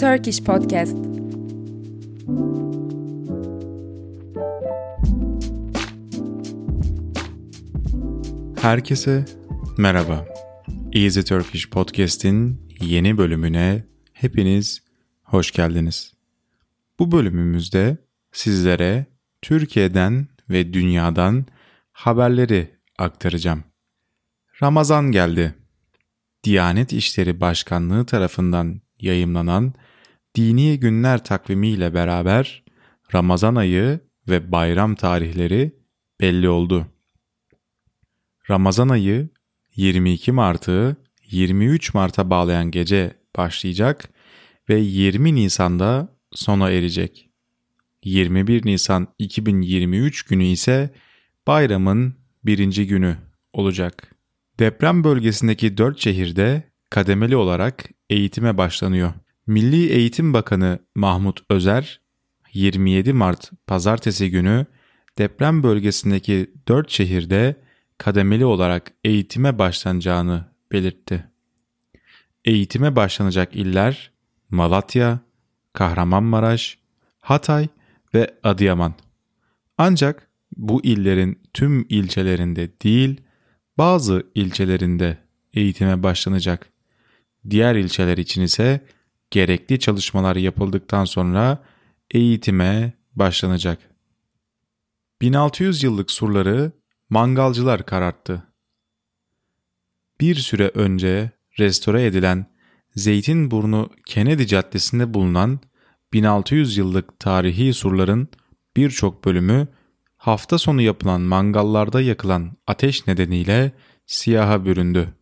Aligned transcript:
Turkish 0.00 0.44
Podcast. 0.44 0.96
Herkese 8.62 9.24
merhaba. 9.78 10.26
Easy 10.92 11.20
Turkish 11.20 11.70
Podcast'in 11.70 12.68
yeni 12.80 13.18
bölümüne 13.18 13.84
hepiniz 14.12 14.82
hoş 15.22 15.50
geldiniz. 15.50 16.14
Bu 16.98 17.12
bölümümüzde 17.12 17.96
sizlere 18.32 19.06
Türkiye'den 19.42 20.28
ve 20.50 20.72
dünyadan 20.72 21.46
haberleri 21.92 22.70
aktaracağım. 22.98 23.64
Ramazan 24.62 25.12
geldi. 25.12 25.54
Diyanet 26.44 26.92
İşleri 26.92 27.40
Başkanlığı 27.40 28.06
tarafından 28.06 28.80
yayımlanan 29.00 29.74
dini 30.34 30.80
günler 30.80 31.24
takvimiyle 31.24 31.94
beraber 31.94 32.64
Ramazan 33.14 33.54
ayı 33.54 34.00
ve 34.28 34.52
bayram 34.52 34.94
tarihleri 34.94 35.74
belli 36.20 36.48
oldu. 36.48 36.86
Ramazan 38.50 38.88
ayı 38.88 39.28
22 39.76 40.32
Mart'ı 40.32 40.96
23 41.30 41.94
Mart'a 41.94 42.30
bağlayan 42.30 42.70
gece 42.70 43.16
başlayacak 43.36 44.10
ve 44.68 44.80
20 44.80 45.34
Nisan'da 45.34 46.16
sona 46.32 46.70
erecek. 46.70 47.30
21 48.04 48.66
Nisan 48.66 49.08
2023 49.18 50.22
günü 50.22 50.44
ise 50.44 50.90
bayramın 51.46 52.14
birinci 52.44 52.86
günü 52.86 53.16
olacak. 53.52 54.14
Deprem 54.58 55.04
bölgesindeki 55.04 55.76
4 55.78 56.00
şehirde 56.00 56.62
kademeli 56.90 57.36
olarak 57.36 57.90
eğitime 58.10 58.58
başlanıyor. 58.58 59.12
Milli 59.50 59.92
Eğitim 59.92 60.34
Bakanı 60.34 60.78
Mahmut 60.94 61.40
Özer 61.50 62.00
27 62.52 63.12
Mart 63.12 63.50
pazartesi 63.66 64.30
günü 64.30 64.66
deprem 65.18 65.62
bölgesindeki 65.62 66.50
4 66.68 66.90
şehirde 66.90 67.56
kademeli 67.98 68.44
olarak 68.44 68.92
eğitime 69.04 69.58
başlanacağını 69.58 70.44
belirtti. 70.72 71.24
Eğitime 72.44 72.96
başlanacak 72.96 73.56
iller 73.56 74.12
Malatya, 74.50 75.20
Kahramanmaraş, 75.72 76.78
Hatay 77.20 77.68
ve 78.14 78.34
Adıyaman. 78.42 78.94
Ancak 79.78 80.28
bu 80.56 80.84
illerin 80.84 81.42
tüm 81.54 81.86
ilçelerinde 81.88 82.80
değil, 82.82 83.20
bazı 83.78 84.26
ilçelerinde 84.34 85.18
eğitime 85.54 86.02
başlanacak. 86.02 86.70
Diğer 87.50 87.74
ilçeler 87.74 88.18
için 88.18 88.42
ise 88.42 88.80
gerekli 89.30 89.78
çalışmalar 89.78 90.36
yapıldıktan 90.36 91.04
sonra 91.04 91.64
eğitime 92.10 92.92
başlanacak. 93.14 93.78
1600 95.20 95.82
yıllık 95.82 96.10
surları 96.10 96.72
mangalcılar 97.10 97.86
kararttı. 97.86 98.42
Bir 100.20 100.34
süre 100.34 100.70
önce 100.74 101.30
restore 101.58 102.06
edilen 102.06 102.46
Zeytinburnu 102.96 103.90
Kennedy 104.06 104.46
Caddesi'nde 104.46 105.14
bulunan 105.14 105.60
1600 106.12 106.76
yıllık 106.76 107.18
tarihi 107.18 107.74
surların 107.74 108.28
birçok 108.76 109.24
bölümü 109.24 109.68
hafta 110.16 110.58
sonu 110.58 110.82
yapılan 110.82 111.20
mangallarda 111.20 112.00
yakılan 112.00 112.52
ateş 112.66 113.06
nedeniyle 113.06 113.72
siyaha 114.06 114.64
büründü. 114.64 115.14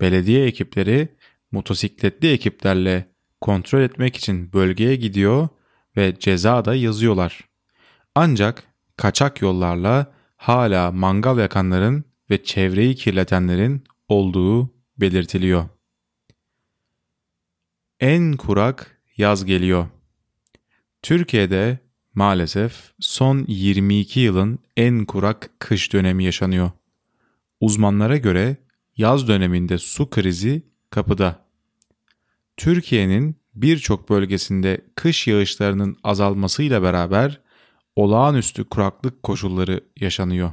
Belediye 0.00 0.44
ekipleri 0.44 1.08
motosikletli 1.52 2.30
ekiplerle 2.32 3.08
kontrol 3.40 3.80
etmek 3.80 4.16
için 4.16 4.52
bölgeye 4.52 4.96
gidiyor 4.96 5.48
ve 5.96 6.18
ceza 6.18 6.64
da 6.64 6.74
yazıyorlar. 6.74 7.48
Ancak 8.14 8.64
kaçak 8.96 9.42
yollarla 9.42 10.12
hala 10.36 10.92
mangal 10.92 11.38
yakanların 11.38 12.04
ve 12.30 12.44
çevreyi 12.44 12.94
kirletenlerin 12.94 13.84
olduğu 14.08 14.70
belirtiliyor. 14.98 15.68
En 18.00 18.32
kurak 18.32 19.00
yaz 19.16 19.44
geliyor. 19.44 19.86
Türkiye'de 21.02 21.78
maalesef 22.14 22.92
son 23.00 23.44
22 23.48 24.20
yılın 24.20 24.58
en 24.76 25.04
kurak 25.04 25.50
kış 25.58 25.92
dönemi 25.92 26.24
yaşanıyor. 26.24 26.70
Uzmanlara 27.60 28.16
göre 28.16 28.56
yaz 28.96 29.28
döneminde 29.28 29.78
su 29.78 30.10
krizi 30.10 30.62
kapıda. 30.90 31.47
Türkiye'nin 32.58 33.36
birçok 33.54 34.10
bölgesinde 34.10 34.80
kış 34.94 35.26
yağışlarının 35.26 35.96
azalmasıyla 36.04 36.82
beraber 36.82 37.40
olağanüstü 37.96 38.64
kuraklık 38.64 39.22
koşulları 39.22 39.80
yaşanıyor. 40.00 40.52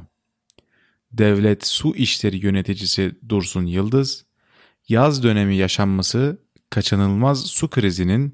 Devlet 1.12 1.66
Su 1.66 1.96
İşleri 1.96 2.36
Yöneticisi 2.36 3.12
Dursun 3.28 3.66
Yıldız, 3.66 4.24
yaz 4.88 5.22
dönemi 5.22 5.56
yaşanması 5.56 6.38
kaçınılmaz 6.70 7.46
su 7.46 7.70
krizinin 7.70 8.32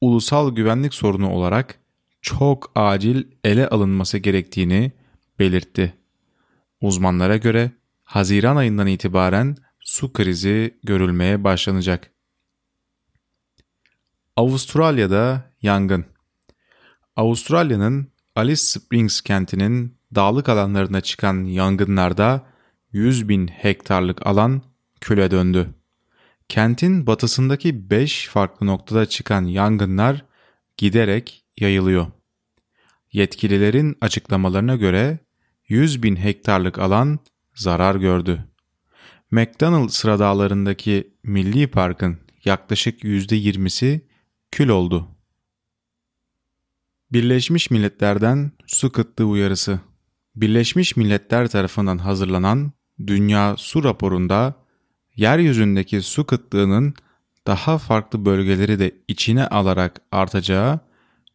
ulusal 0.00 0.54
güvenlik 0.54 0.94
sorunu 0.94 1.30
olarak 1.30 1.78
çok 2.22 2.72
acil 2.74 3.24
ele 3.44 3.68
alınması 3.68 4.18
gerektiğini 4.18 4.92
belirtti. 5.38 5.94
Uzmanlara 6.80 7.36
göre 7.36 7.70
Haziran 8.02 8.56
ayından 8.56 8.86
itibaren 8.86 9.56
su 9.80 10.12
krizi 10.12 10.78
görülmeye 10.82 11.44
başlanacak. 11.44 12.11
Avustralya'da 14.36 15.52
yangın. 15.62 16.04
Avustralya'nın 17.16 18.12
Alice 18.36 18.56
Springs 18.62 19.20
kentinin 19.20 19.96
dağlık 20.14 20.48
alanlarına 20.48 21.00
çıkan 21.00 21.44
yangınlarda 21.44 22.46
100 22.92 23.28
bin 23.28 23.48
hektarlık 23.48 24.26
alan 24.26 24.62
küle 25.00 25.30
döndü. 25.30 25.74
Kentin 26.48 27.06
batısındaki 27.06 27.90
5 27.90 28.28
farklı 28.28 28.66
noktada 28.66 29.06
çıkan 29.06 29.44
yangınlar 29.44 30.24
giderek 30.76 31.44
yayılıyor. 31.58 32.06
Yetkililerin 33.12 33.96
açıklamalarına 34.00 34.76
göre 34.76 35.18
100 35.68 36.02
bin 36.02 36.16
hektarlık 36.16 36.78
alan 36.78 37.18
zarar 37.54 37.94
gördü. 37.94 38.44
McDonald 39.30 39.88
sıra 39.88 40.18
dağlarındaki 40.18 41.14
Milli 41.22 41.66
Park'ın 41.66 42.18
yaklaşık 42.44 43.04
%20'si 43.04 44.11
kül 44.52 44.68
oldu. 44.68 45.08
Birleşmiş 47.12 47.70
Milletler'den 47.70 48.52
su 48.66 48.92
kıtlığı 48.92 49.24
uyarısı. 49.24 49.80
Birleşmiş 50.36 50.96
Milletler 50.96 51.48
tarafından 51.48 51.98
hazırlanan 51.98 52.72
Dünya 53.06 53.56
Su 53.58 53.84
raporunda 53.84 54.54
yeryüzündeki 55.16 56.02
su 56.02 56.26
kıtlığının 56.26 56.94
daha 57.46 57.78
farklı 57.78 58.24
bölgeleri 58.24 58.78
de 58.78 58.94
içine 59.08 59.46
alarak 59.46 60.00
artacağı 60.12 60.80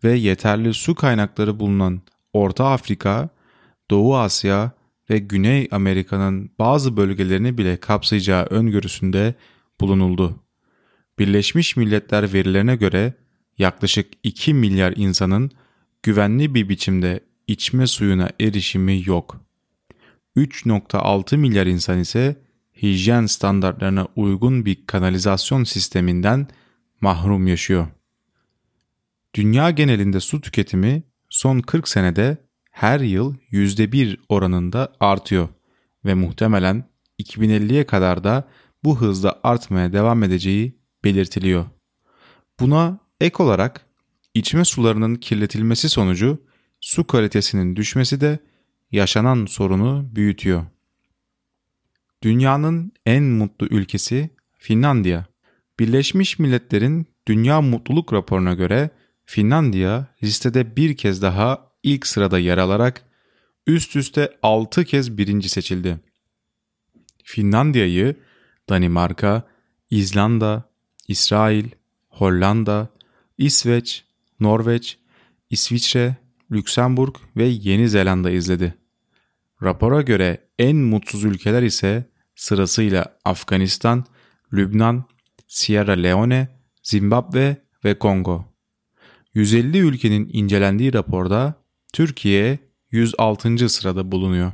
ve 0.04 0.14
yeterli 0.14 0.74
su 0.74 0.96
kaynakları 0.96 1.60
bulunan 1.60 2.02
Orta 2.34 2.66
Afrika, 2.66 3.30
Doğu 3.92 4.18
Asya 4.18 4.72
ve 5.10 5.18
Güney 5.18 5.68
Amerika'nın 5.72 6.52
bazı 6.60 6.98
bölgelerini 6.98 7.58
bile 7.58 7.78
kapsayacağı 7.78 8.46
öngörüsünde 8.46 9.36
bulunuldu. 9.82 10.47
Birleşmiş 11.20 11.76
Milletler 11.76 12.34
verilerine 12.34 12.76
göre 12.76 13.14
yaklaşık 13.58 14.14
2 14.24 14.54
milyar 14.54 14.94
insanın 14.96 15.52
güvenli 16.04 16.56
bir 16.56 16.70
biçimde 16.70 17.20
içme 17.48 17.88
suyuna 17.88 18.30
erişimi 18.40 19.04
yok. 19.06 19.42
3.6 20.38 21.38
milyar 21.38 21.66
insan 21.66 22.00
ise 22.00 22.36
hijyen 22.82 23.26
standartlarına 23.26 24.08
uygun 24.16 24.66
bir 24.66 24.86
kanalizasyon 24.88 25.64
sisteminden 25.64 26.48
mahrum 27.02 27.48
yaşıyor. 27.48 27.88
Dünya 29.34 29.72
genelinde 29.72 30.20
su 30.20 30.42
tüketimi 30.42 31.04
son 31.30 31.60
40 31.60 31.88
senede 31.88 32.38
her 32.72 33.00
yıl 33.00 33.36
%1 33.52 34.18
oranında 34.30 34.94
artıyor 35.00 35.50
ve 36.06 36.14
muhtemelen 36.14 36.90
2050'ye 37.20 37.86
kadar 37.86 38.24
da 38.24 38.48
bu 38.84 39.02
hızla 39.02 39.40
artmaya 39.44 39.94
devam 39.94 40.24
edeceği 40.24 40.77
belirtiliyor. 41.04 41.66
Buna 42.60 43.00
ek 43.22 43.44
olarak 43.44 43.86
içme 44.34 44.66
sularının 44.66 45.16
kirletilmesi 45.16 45.90
sonucu 45.90 46.46
su 46.82 47.08
kalitesinin 47.08 47.76
düşmesi 47.76 48.22
de 48.22 48.40
yaşanan 48.92 49.46
sorunu 49.46 50.10
büyütüyor. 50.16 50.66
Dünyanın 52.24 52.92
en 53.06 53.24
mutlu 53.24 53.68
ülkesi 53.68 54.30
Finlandiya. 54.54 55.26
Birleşmiş 55.80 56.40
Milletler'in 56.40 57.08
Dünya 57.28 57.62
Mutluluk 57.62 58.14
Raporu'na 58.14 58.54
göre 58.54 58.90
Finlandiya 59.26 60.08
listede 60.24 60.76
bir 60.76 60.98
kez 60.98 61.22
daha 61.22 61.72
ilk 61.84 62.08
sırada 62.08 62.40
yer 62.40 62.58
alarak 62.58 63.04
üst 63.68 63.96
üste 63.96 64.38
6 64.44 64.86
kez 64.86 65.18
birinci 65.18 65.50
seçildi. 65.50 66.00
Finlandiya'yı 67.24 68.16
Danimarka, 68.70 69.48
İzlanda, 69.90 70.67
İsrail, 71.08 71.66
Hollanda, 72.10 72.88
İsveç, 73.38 74.06
Norveç, 74.40 74.98
İsviçre, 75.50 76.16
Lüksemburg 76.52 77.16
ve 77.38 77.46
Yeni 77.46 77.90
Zelanda 77.90 78.32
izledi. 78.32 78.74
Rapora 79.64 80.02
göre 80.02 80.48
en 80.60 80.78
mutsuz 80.78 81.24
ülkeler 81.24 81.64
ise 81.64 82.06
sırasıyla 82.36 83.20
Afganistan, 83.26 84.06
Lübnan, 84.54 85.04
Sierra 85.48 85.92
Leone, 85.92 86.48
Zimbabwe 86.84 87.58
ve 87.86 88.00
Kongo. 88.00 88.46
150 89.34 89.78
ülkenin 89.78 90.30
incelendiği 90.34 90.94
raporda 90.94 91.54
Türkiye 91.94 92.60
106. 92.92 93.70
sırada 93.70 94.12
bulunuyor. 94.12 94.52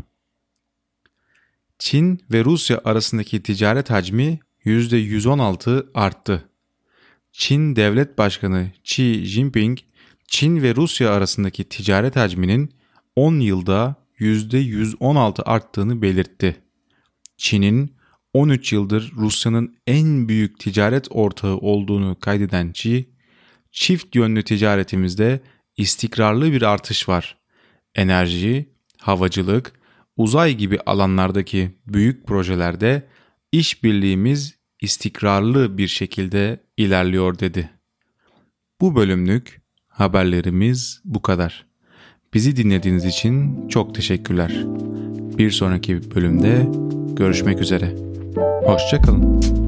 Çin 1.79 2.19
ve 2.31 2.45
Rusya 2.45 2.81
arasındaki 2.83 3.43
ticaret 3.43 3.89
hacmi 3.89 4.39
%116 4.65 5.85
arttı. 5.93 6.49
Çin 7.31 7.75
Devlet 7.75 8.17
Başkanı 8.17 8.71
Xi 8.83 9.25
Jinping, 9.25 9.79
Çin 10.27 10.61
ve 10.61 10.75
Rusya 10.75 11.11
arasındaki 11.11 11.63
ticaret 11.63 12.15
hacminin 12.15 12.73
10 13.15 13.39
yılda 13.39 13.95
%116 14.19 15.43
arttığını 15.43 16.01
belirtti. 16.01 16.55
Çin'in 17.37 17.95
13 18.33 18.73
yıldır 18.73 19.11
Rusya'nın 19.15 19.77
en 19.87 20.27
büyük 20.27 20.59
ticaret 20.59 21.07
ortağı 21.09 21.57
olduğunu 21.57 22.19
kaydeden 22.19 22.69
Xi, 22.69 23.09
çift 23.71 24.15
yönlü 24.15 24.43
ticaretimizde 24.43 25.41
istikrarlı 25.77 26.51
bir 26.51 26.61
artış 26.61 27.09
var. 27.09 27.37
Enerji, 27.95 28.69
havacılık, 28.97 29.73
uzay 30.17 30.55
gibi 30.55 30.79
alanlardaki 30.85 31.71
büyük 31.87 32.27
projelerde 32.27 33.07
işbirliğimiz 33.53 34.55
istikrarlı 34.81 35.77
bir 35.77 35.87
şekilde 35.87 36.59
ilerliyor 36.77 37.39
dedi. 37.39 37.69
Bu 38.81 38.95
bölümlük 38.95 39.61
haberlerimiz 39.87 41.01
bu 41.05 41.21
kadar. 41.21 41.65
Bizi 42.33 42.55
dinlediğiniz 42.55 43.05
için 43.05 43.67
çok 43.67 43.95
teşekkürler. 43.95 44.63
Bir 45.37 45.51
sonraki 45.51 46.15
bölümde 46.15 46.67
görüşmek 47.15 47.59
üzere. 47.59 47.95
Hoşçakalın. 48.65 49.62